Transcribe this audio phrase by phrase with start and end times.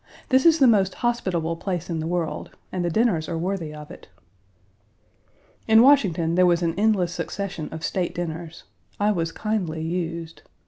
[0.29, 3.91] This is the most hospitable place in the world, and the dinners are worthy of
[3.91, 4.07] it.
[5.67, 8.63] In Washington, there was an endless succession of state dinners.
[8.99, 10.41] I was kindly used.